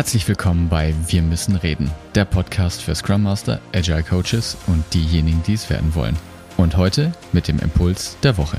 [0.00, 5.42] Herzlich willkommen bei Wir müssen reden, der Podcast für Scrum Master, Agile Coaches und diejenigen,
[5.42, 6.16] die es werden wollen.
[6.56, 8.56] Und heute mit dem Impuls der Woche.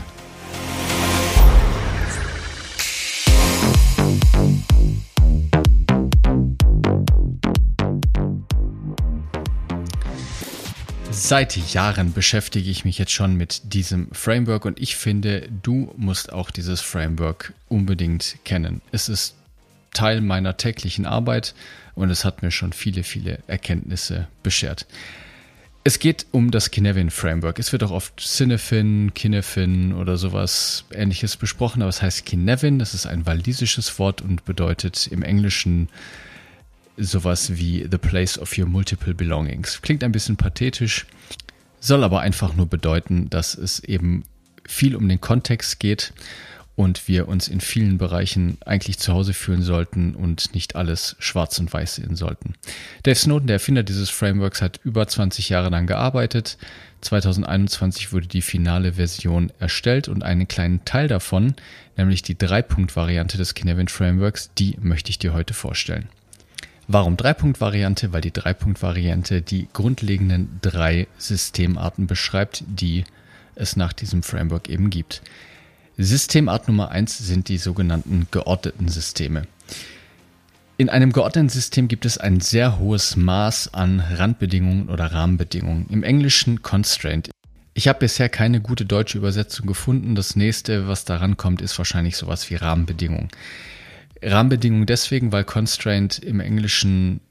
[11.09, 16.31] Seit Jahren beschäftige ich mich jetzt schon mit diesem Framework und ich finde, du musst
[16.31, 18.83] auch dieses Framework unbedingt kennen.
[18.91, 19.40] Es ist
[19.93, 21.53] Teil meiner täglichen Arbeit
[21.95, 24.87] und es hat mir schon viele, viele Erkenntnisse beschert.
[25.83, 27.57] Es geht um das Kinevin Framework.
[27.57, 32.77] Es wird auch oft Cinefin, Kinefin oder sowas ähnliches besprochen, aber es heißt Kinevin.
[32.77, 35.89] Das ist ein walisisches Wort und bedeutet im Englischen
[36.97, 39.81] sowas wie The Place of Your Multiple Belongings.
[39.81, 41.07] Klingt ein bisschen pathetisch,
[41.79, 44.23] soll aber einfach nur bedeuten, dass es eben
[44.67, 46.13] viel um den Kontext geht
[46.75, 51.59] und wir uns in vielen Bereichen eigentlich zu Hause fühlen sollten und nicht alles schwarz
[51.59, 52.53] und weiß sehen sollten.
[53.03, 56.57] Dave Snowden, der Erfinder dieses Frameworks, hat über 20 Jahre lang gearbeitet.
[57.01, 61.55] 2021 wurde die finale Version erstellt und einen kleinen Teil davon,
[61.97, 66.09] nämlich die Drei-Punkt-Variante des Kinevin Frameworks, die möchte ich dir heute vorstellen.
[66.87, 68.11] Warum Drei-Punkt-Variante?
[68.13, 73.05] Weil die Drei-Punkt-Variante die grundlegenden drei Systemarten beschreibt, die
[73.55, 75.21] es nach diesem Framework eben gibt.
[75.97, 79.43] Systemart Nummer eins sind die sogenannten geordneten Systeme.
[80.77, 85.85] In einem geordneten System gibt es ein sehr hohes Maß an Randbedingungen oder Rahmenbedingungen.
[85.89, 87.29] Im Englischen Constraint.
[87.73, 90.15] Ich habe bisher keine gute deutsche Übersetzung gefunden.
[90.15, 93.29] Das nächste, was daran kommt, ist wahrscheinlich sowas wie Rahmenbedingungen.
[94.23, 97.21] Rahmenbedingungen deswegen, weil Constraint im Englischen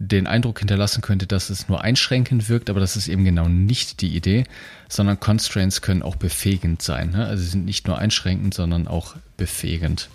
[0.00, 4.00] den Eindruck hinterlassen könnte, dass es nur einschränkend wirkt, aber das ist eben genau nicht
[4.00, 4.44] die Idee,
[4.88, 7.10] sondern Constraints können auch befähigend sein.
[7.10, 7.26] Ne?
[7.26, 10.08] Also sie sind nicht nur einschränkend, sondern auch befähigend.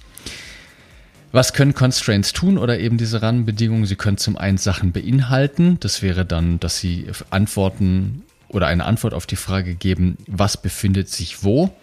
[1.31, 3.85] Was können Constraints tun oder eben diese Rahmenbedingungen?
[3.85, 5.77] Sie können zum einen Sachen beinhalten.
[5.81, 11.09] Das wäre dann, dass sie Antworten oder eine Antwort auf die Frage geben, was befindet
[11.09, 11.75] sich wo.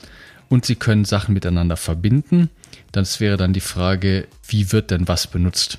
[0.49, 2.51] Und sie können Sachen miteinander verbinden.
[2.91, 5.79] Das wäre dann die Frage, wie wird denn was benutzt?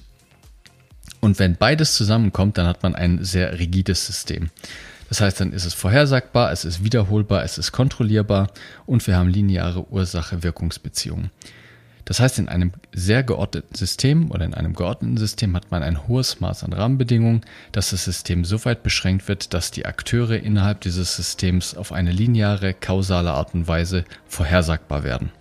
[1.19, 4.49] Und wenn beides zusammenkommt, dann hat man ein sehr rigides System.
[5.09, 8.47] Das heißt, dann ist es vorhersagbar, es ist wiederholbar, es ist kontrollierbar
[8.85, 11.29] und wir haben lineare Ursache-Wirkungsbeziehungen.
[12.05, 16.07] Das heißt, in einem sehr geordneten System oder in einem geordneten System hat man ein
[16.07, 17.41] hohes Maß an Rahmenbedingungen,
[17.71, 22.11] dass das System so weit beschränkt wird, dass die Akteure innerhalb dieses Systems auf eine
[22.11, 25.31] lineare, kausale Art und Weise vorhersagbar werden.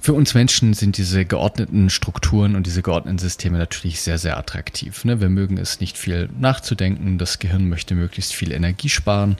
[0.00, 5.04] Für uns Menschen sind diese geordneten Strukturen und diese geordneten Systeme natürlich sehr, sehr attraktiv.
[5.04, 5.20] Ne?
[5.20, 7.18] Wir mögen es nicht viel nachzudenken.
[7.18, 9.36] Das Gehirn möchte möglichst viel Energie sparen.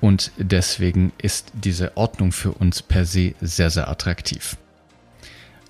[0.00, 4.56] Und deswegen ist diese Ordnung für uns per se sehr, sehr attraktiv.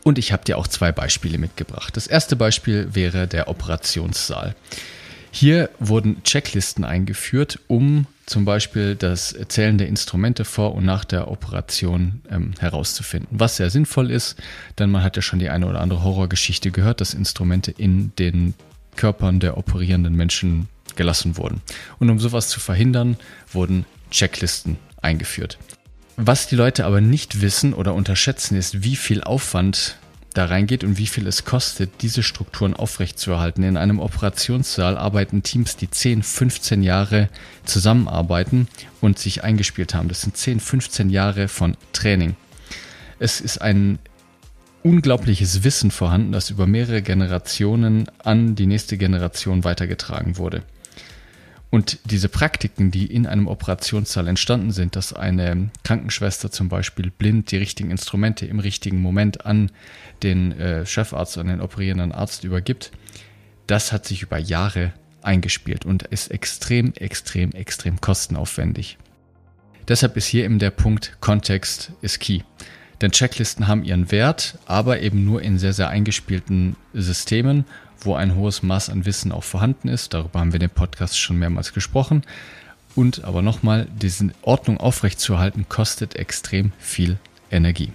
[0.03, 1.97] Und ich habe dir auch zwei Beispiele mitgebracht.
[1.97, 4.55] Das erste Beispiel wäre der Operationssaal.
[5.31, 11.31] Hier wurden Checklisten eingeführt, um zum Beispiel das Zählen der Instrumente vor und nach der
[11.31, 13.29] Operation ähm, herauszufinden.
[13.31, 14.37] Was sehr sinnvoll ist,
[14.79, 18.55] denn man hat ja schon die eine oder andere Horrorgeschichte gehört, dass Instrumente in den
[18.97, 21.61] Körpern der operierenden Menschen gelassen wurden.
[21.99, 23.17] Und um sowas zu verhindern,
[23.53, 25.59] wurden Checklisten eingeführt.
[26.17, 29.99] Was die Leute aber nicht wissen oder unterschätzen, ist, wie viel Aufwand
[30.37, 33.63] da reingeht und wie viel es kostet, diese Strukturen aufrechtzuerhalten.
[33.63, 37.29] In einem Operationssaal arbeiten Teams, die 10, 15 Jahre
[37.65, 38.69] zusammenarbeiten
[39.01, 40.09] und sich eingespielt haben.
[40.09, 42.37] Das sind 10, 15 Jahre von Training.
[43.19, 43.99] Es ist ein
[44.83, 50.63] unglaubliches Wissen vorhanden, das über mehrere Generationen an die nächste Generation weitergetragen wurde.
[51.71, 57.51] Und diese Praktiken, die in einem Operationssaal entstanden sind, dass eine Krankenschwester zum Beispiel blind
[57.51, 59.71] die richtigen Instrumente im richtigen Moment an
[60.23, 62.93] den äh, Chefarzt, an den operierenden Arzt übergibt,
[63.67, 68.97] das hat sich über Jahre eingespielt und ist extrem, extrem, extrem kostenaufwendig.
[69.89, 72.41] Deshalb ist hier eben der Punkt Kontext ist key.
[73.01, 77.67] Denn Checklisten haben ihren Wert, aber eben nur in sehr, sehr eingespielten Systemen
[78.01, 80.15] wo ein hohes Maß an Wissen auch vorhanden ist.
[80.15, 82.23] Darüber haben wir in dem Podcast schon mehrmals gesprochen.
[82.95, 87.19] Und aber nochmal, diese Ordnung aufrechtzuerhalten, kostet extrem viel
[87.51, 87.93] Energie.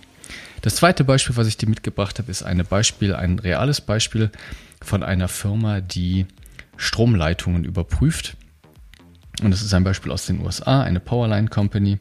[0.62, 4.32] Das zweite Beispiel, was ich dir mitgebracht habe, ist ein Beispiel, ein reales Beispiel
[4.82, 6.28] von einer Firma, die
[6.78, 8.38] Stromleitungen überprüft.
[9.42, 12.00] Und das ist ein Beispiel aus den USA, eine Powerline Company.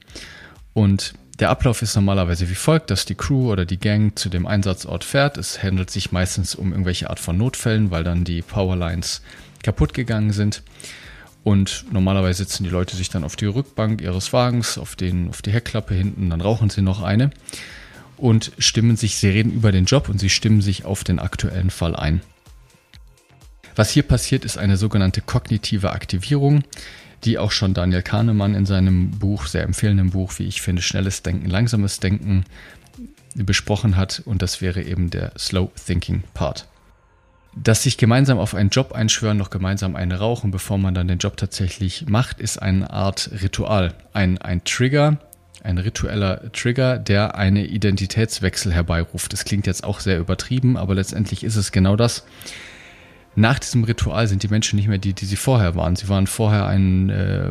[0.74, 4.46] Und der Ablauf ist normalerweise wie folgt, dass die Crew oder die Gang zu dem
[4.46, 5.38] Einsatzort fährt.
[5.38, 9.22] Es handelt sich meistens um irgendwelche Art von Notfällen, weil dann die Powerlines
[9.62, 10.62] kaputt gegangen sind.
[11.42, 15.40] Und normalerweise sitzen die Leute sich dann auf die Rückbank ihres Wagens, auf, den, auf
[15.40, 17.30] die Heckklappe hinten, dann rauchen sie noch eine
[18.18, 21.70] und stimmen sich, sie reden über den Job und sie stimmen sich auf den aktuellen
[21.70, 22.20] Fall ein.
[23.74, 26.62] Was hier passiert, ist eine sogenannte kognitive Aktivierung,
[27.24, 31.22] die auch schon Daniel Kahnemann in seinem Buch, sehr empfehlenden Buch, wie ich finde, Schnelles
[31.22, 32.44] Denken, Langsames Denken
[33.34, 34.22] besprochen hat.
[34.24, 36.66] Und das wäre eben der Slow Thinking Part.
[37.54, 41.18] Das sich gemeinsam auf einen Job einschwören, noch gemeinsam eine rauchen, bevor man dann den
[41.18, 45.18] Job tatsächlich macht, ist eine Art Ritual, ein, ein Trigger,
[45.62, 49.32] ein ritueller Trigger, der eine Identitätswechsel herbeiruft.
[49.32, 52.24] Das klingt jetzt auch sehr übertrieben, aber letztendlich ist es genau das.
[53.36, 55.94] Nach diesem Ritual sind die Menschen nicht mehr die, die sie vorher waren.
[55.94, 57.50] Sie waren vorher ein, äh,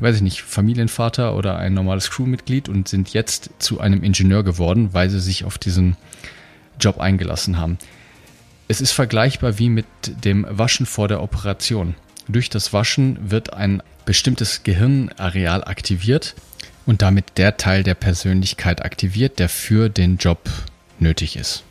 [0.00, 4.90] weiß ich nicht, Familienvater oder ein normales Crewmitglied und sind jetzt zu einem Ingenieur geworden,
[4.92, 5.96] weil sie sich auf diesen
[6.80, 7.78] Job eingelassen haben.
[8.66, 9.86] Es ist vergleichbar wie mit
[10.24, 11.94] dem Waschen vor der Operation.
[12.28, 16.34] Durch das Waschen wird ein bestimmtes Gehirnareal aktiviert
[16.86, 20.48] und damit der Teil der Persönlichkeit aktiviert, der für den Job
[20.98, 21.64] nötig ist.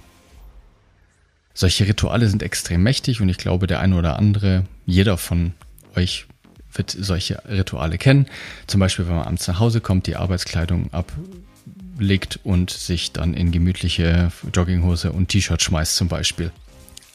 [1.60, 5.52] Solche Rituale sind extrem mächtig und ich glaube, der eine oder andere, jeder von
[5.94, 6.26] euch
[6.72, 8.28] wird solche Rituale kennen.
[8.66, 13.52] Zum Beispiel, wenn man abends nach Hause kommt, die Arbeitskleidung ablegt und sich dann in
[13.52, 16.54] gemütliche Jogginghose und T-Shirt schmeißt zum Beispiel.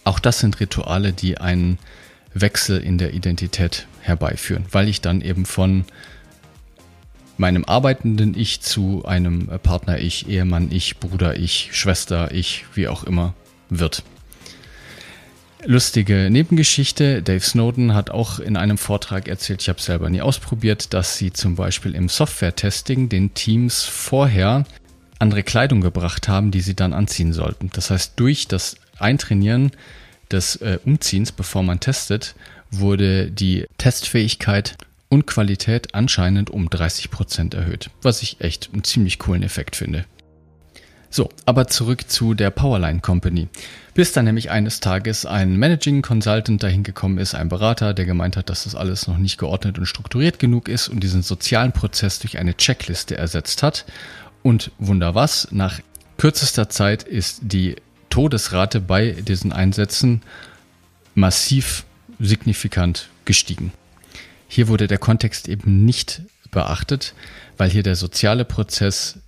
[0.05, 1.79] Auch das sind Rituale, die einen
[2.35, 5.87] Wechsel in der Identität herbeiführen, weil ich dann eben von
[7.39, 13.33] meinem arbeitenden Ich zu einem Partner-Ich, Ehemann-Ich, Bruder-Ich, Schwester-Ich, wie auch immer
[13.71, 14.03] wird.
[15.67, 17.23] Lustige Nebengeschichte.
[17.23, 21.33] Dave Snowden hat auch in einem Vortrag erzählt, ich habe selber nie ausprobiert, dass sie
[21.33, 24.65] zum Beispiel im Software-Testing den Teams vorher
[25.19, 27.71] andere Kleidung gebracht haben, die sie dann anziehen sollten.
[27.73, 29.73] Das heißt, durch das Eintrainieren
[30.31, 32.35] des äh, Umziehens, bevor man testet,
[32.71, 34.77] wurde die Testfähigkeit
[35.09, 40.05] und Qualität anscheinend um 30 Prozent erhöht, was ich echt einen ziemlich coolen Effekt finde.
[41.15, 43.47] So, aber zurück zu der Powerline Company.
[43.95, 48.37] Bis dann nämlich eines Tages ein Managing Consultant dahin gekommen ist, ein Berater, der gemeint
[48.37, 52.19] hat, dass das alles noch nicht geordnet und strukturiert genug ist und diesen sozialen Prozess
[52.19, 53.85] durch eine Checkliste ersetzt hat.
[54.43, 55.79] Und wunder was, nach
[56.19, 57.77] kürzester Zeit ist die
[58.11, 60.21] Todesrate bei diesen Einsätzen
[61.15, 61.85] massiv
[62.19, 63.73] signifikant gestiegen.
[64.49, 67.15] Hier wurde der Kontext eben nicht beachtet,
[67.57, 69.21] weil hier der soziale Prozess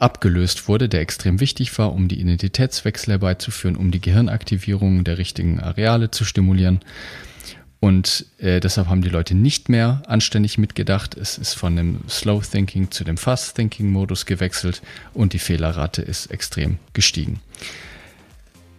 [0.00, 5.60] abgelöst wurde, der extrem wichtig war, um die Identitätswechsel herbeizuführen, um die Gehirnaktivierung der richtigen
[5.60, 6.80] Areale zu stimulieren.
[7.80, 11.16] Und äh, deshalb haben die Leute nicht mehr anständig mitgedacht.
[11.16, 14.82] Es ist von dem Slow Thinking zu dem Fast Thinking Modus gewechselt
[15.12, 17.40] und die Fehlerrate ist extrem gestiegen.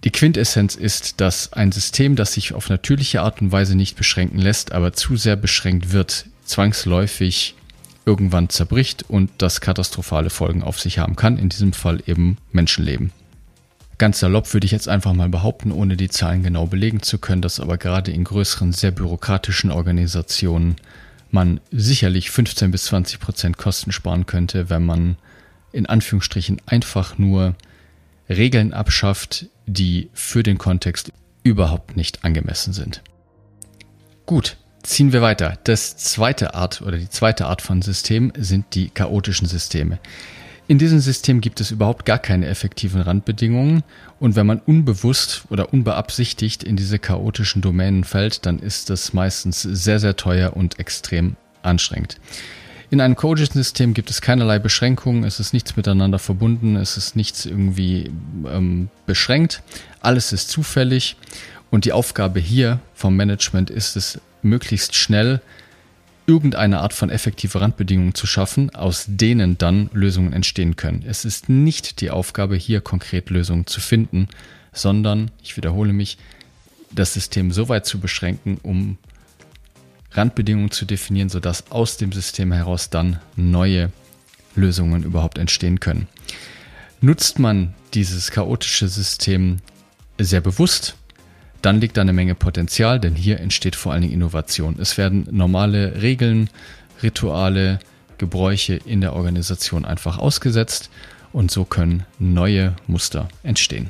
[0.04, 4.40] Die Quintessenz ist, dass ein System, das sich auf natürliche Art und Weise nicht beschränken
[4.40, 7.56] lässt, aber zu sehr beschränkt wird, zwangsläufig
[8.07, 13.12] irgendwann zerbricht und das katastrophale Folgen auf sich haben kann, in diesem Fall eben Menschenleben.
[13.98, 17.42] Ganz salopp würde ich jetzt einfach mal behaupten, ohne die Zahlen genau belegen zu können,
[17.42, 20.77] dass aber gerade in größeren, sehr bürokratischen Organisationen
[21.31, 25.18] man sicherlich 15 bis 20 Prozent Kosten sparen könnte, wenn man
[25.74, 27.56] in Anführungsstrichen einfach nur
[28.30, 31.12] Regeln abschafft, die für den Kontext
[31.44, 33.01] überhaupt nicht angemessen sind.
[34.25, 34.57] Gut,
[34.88, 35.60] Ziehen wir weiter.
[35.66, 40.00] Das zweite Art oder die zweite Art von System sind die chaotischen Systeme.
[40.69, 43.84] In diesem System gibt es überhaupt gar keine effektiven Randbedingungen
[44.22, 49.62] und wenn man unbewusst oder unbeabsichtigt in diese chaotischen Domänen fällt, dann ist das meistens
[49.62, 52.15] sehr, sehr teuer und extrem anstrengend.
[52.89, 57.17] In einem chaotischen System gibt es keinerlei Beschränkungen, es ist nichts miteinander verbunden, es ist
[57.17, 58.10] nichts irgendwie
[58.50, 59.63] ähm, beschränkt,
[60.00, 61.17] alles ist zufällig
[61.72, 65.42] und die Aufgabe hier vom Management ist es, möglichst schnell
[66.25, 71.04] irgendeine Art von effektive Randbedingungen zu schaffen, aus denen dann Lösungen entstehen können.
[71.08, 74.27] Es ist nicht die Aufgabe, hier konkret Lösungen zu finden,
[74.74, 76.18] sondern, ich wiederhole mich,
[76.92, 78.98] das System so weit zu beschränken, um
[80.12, 83.92] Randbedingungen zu definieren, sodass aus dem System heraus dann neue
[84.56, 86.08] Lösungen überhaupt entstehen können.
[87.00, 89.58] Nutzt man dieses chaotische System
[90.18, 90.96] sehr bewusst,
[91.67, 94.77] dann liegt da eine Menge Potenzial, denn hier entsteht vor allen Dingen Innovation.
[94.79, 96.50] Es werden normale Regeln,
[97.03, 97.79] Rituale,
[98.17, 100.89] Gebräuche in der Organisation einfach ausgesetzt
[101.33, 103.89] und so können neue Muster entstehen.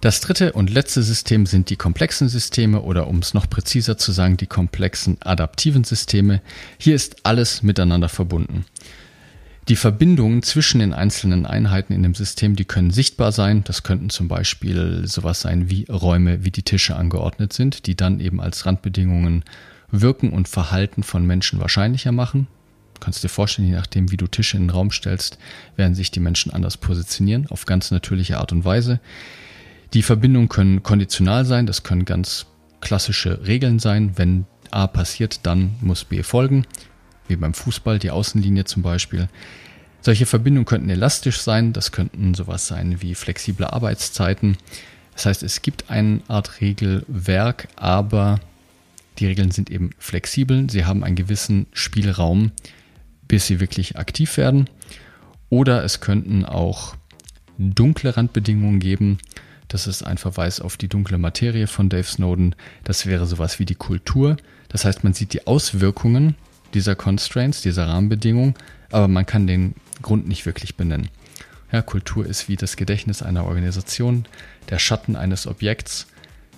[0.00, 4.10] Das dritte und letzte System sind die komplexen Systeme oder um es noch präziser zu
[4.10, 6.42] sagen, die komplexen adaptiven Systeme.
[6.78, 8.64] Hier ist alles miteinander verbunden.
[9.68, 13.64] Die Verbindungen zwischen den einzelnen Einheiten in dem System, die können sichtbar sein.
[13.64, 18.18] Das könnten zum Beispiel sowas sein wie Räume, wie die Tische angeordnet sind, die dann
[18.20, 19.44] eben als Randbedingungen
[19.90, 22.46] Wirken und Verhalten von Menschen wahrscheinlicher machen.
[22.94, 25.38] Du kannst dir vorstellen, je nachdem, wie du Tische in den Raum stellst,
[25.76, 29.00] werden sich die Menschen anders positionieren, auf ganz natürliche Art und Weise.
[29.92, 32.46] Die Verbindungen können konditional sein, das können ganz
[32.80, 34.12] klassische Regeln sein.
[34.16, 36.66] Wenn A passiert, dann muss B folgen,
[37.28, 39.28] wie beim Fußball, die Außenlinie zum Beispiel.
[40.00, 44.56] Solche Verbindungen könnten elastisch sein, das könnten sowas sein wie flexible Arbeitszeiten.
[45.12, 48.40] Das heißt, es gibt eine Art Regelwerk, aber
[49.18, 52.52] die Regeln sind eben flexibel, sie haben einen gewissen Spielraum,
[53.26, 54.70] bis sie wirklich aktiv werden.
[55.50, 56.94] Oder es könnten auch
[57.58, 59.18] dunkle Randbedingungen geben.
[59.66, 62.54] Das ist ein Verweis auf die dunkle Materie von Dave Snowden.
[62.84, 64.36] Das wäre sowas wie die Kultur.
[64.68, 66.36] Das heißt, man sieht die Auswirkungen
[66.74, 68.54] dieser Constraints, dieser Rahmenbedingungen,
[68.90, 71.08] aber man kann den Grund nicht wirklich benennen.
[71.72, 74.26] Ja, Kultur ist wie das Gedächtnis einer Organisation,
[74.70, 76.06] der Schatten eines Objekts.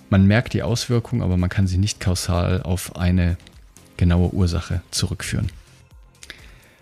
[0.09, 3.37] Man merkt die Auswirkungen, aber man kann sie nicht kausal auf eine
[3.97, 5.51] genaue Ursache zurückführen.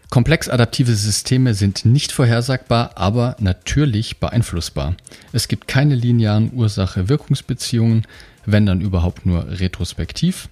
[0.10, 4.96] Komplex adaptive Systeme sind nicht vorhersagbar, aber natürlich beeinflussbar.
[5.34, 8.08] Es gibt keine linearen Ursache-Wirkungsbeziehungen,
[8.46, 10.50] wenn dann überhaupt nur retrospektiv.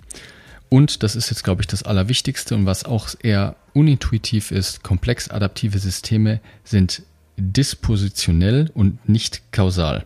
[0.70, 5.30] Und das ist jetzt, glaube ich, das Allerwichtigste und was auch eher unintuitiv ist, komplex
[5.30, 7.04] adaptive Systeme sind
[7.38, 10.06] dispositionell und nicht kausal.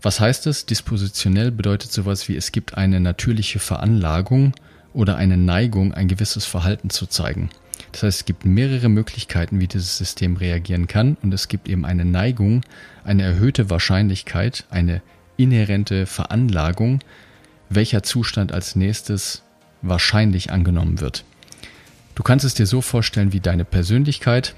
[0.00, 0.64] Was heißt das?
[0.64, 4.54] Dispositionell bedeutet sowas wie es gibt eine natürliche Veranlagung
[4.94, 7.50] oder eine Neigung, ein gewisses Verhalten zu zeigen.
[7.92, 11.84] Das heißt, es gibt mehrere Möglichkeiten, wie dieses System reagieren kann und es gibt eben
[11.84, 12.62] eine Neigung,
[13.04, 15.02] eine erhöhte Wahrscheinlichkeit, eine
[15.36, 17.00] inhärente Veranlagung,
[17.68, 19.42] welcher Zustand als nächstes
[19.82, 21.24] wahrscheinlich angenommen wird.
[22.14, 24.54] Du kannst es dir so vorstellen wie deine Persönlichkeit.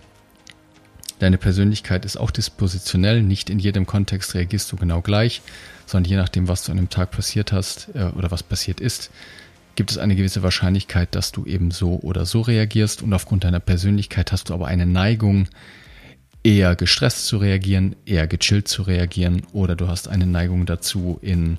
[1.18, 5.42] Deine Persönlichkeit ist auch dispositionell, nicht in jedem Kontext reagierst du genau gleich,
[5.84, 9.10] sondern je nachdem, was du an dem Tag passiert hast äh, oder was passiert ist,
[9.76, 13.60] gibt es eine gewisse Wahrscheinlichkeit, dass du eben so oder so reagierst und aufgrund deiner
[13.60, 15.48] Persönlichkeit hast du aber eine Neigung,
[16.42, 21.58] eher gestresst zu reagieren, eher gechillt zu reagieren oder du hast eine Neigung dazu, in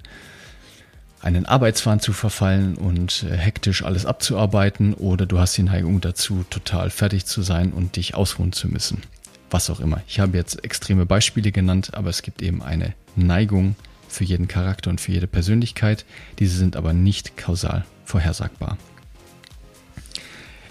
[1.21, 6.43] einen Arbeitswahn zu verfallen und äh, hektisch alles abzuarbeiten oder du hast die Neigung dazu,
[6.49, 9.01] total fertig zu sein und dich ausruhen zu müssen.
[9.49, 10.01] Was auch immer.
[10.07, 13.75] Ich habe jetzt extreme Beispiele genannt, aber es gibt eben eine Neigung
[14.07, 16.05] für jeden Charakter und für jede Persönlichkeit.
[16.39, 18.77] Diese sind aber nicht kausal vorhersagbar.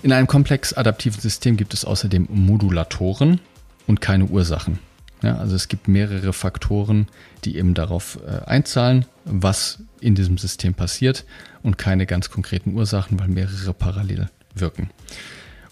[0.03, 3.41] In einem komplex adaptiven System gibt es außerdem Modulatoren
[3.87, 4.79] und keine Ursachen.
[5.23, 7.07] Ja, also es gibt mehrere Faktoren,
[7.45, 11.27] die eben darauf äh, einzahlen, was in diesem System passiert
[11.63, 14.91] und keine ganz konkreten Ursachen, weil mehrere parallel wirken.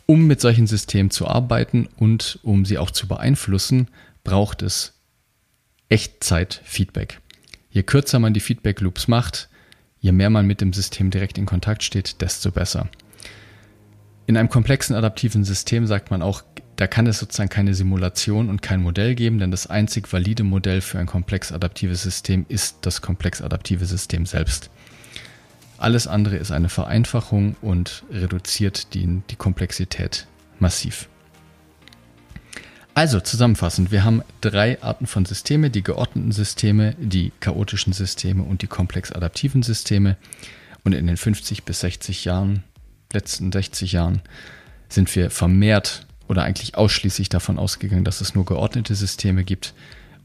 [0.05, 3.89] Um mit solchen Systemen zu arbeiten und um sie auch zu beeinflussen,
[4.25, 4.95] braucht es
[5.89, 7.21] Echtzeit-Feedback.
[7.71, 9.49] Je kürzer man die Feedback-Loops macht,
[10.01, 12.89] je mehr man mit dem System direkt in Kontakt steht, desto besser.
[14.27, 16.43] In einem komplexen adaptiven System sagt man auch,
[16.79, 20.81] da kann es sozusagen keine Simulation und kein Modell geben, denn das einzig valide Modell
[20.81, 24.71] für ein komplex adaptives System ist das komplex adaptive System selbst.
[25.77, 30.29] Alles andere ist eine Vereinfachung und reduziert die, die Komplexität
[30.61, 31.09] massiv.
[32.95, 38.63] Also zusammenfassend, wir haben drei Arten von Systeme, die geordneten Systeme, die chaotischen Systeme und
[38.63, 40.17] die komplex adaptiven Systeme.
[40.85, 42.63] Und in den 50 bis 60 Jahren,
[43.13, 44.23] letzten 60 Jahren,
[44.89, 49.75] sind wir vermehrt oder eigentlich ausschließlich davon ausgegangen, dass es nur geordnete Systeme gibt.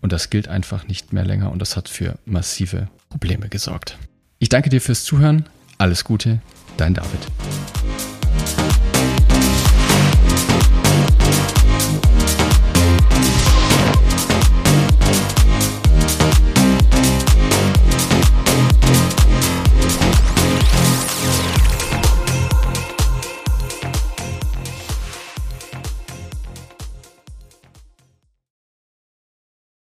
[0.01, 3.97] Und das gilt einfach nicht mehr länger und das hat für massive Probleme gesorgt.
[4.39, 5.45] Ich danke dir fürs Zuhören.
[5.77, 6.41] Alles Gute,
[6.77, 7.19] dein David.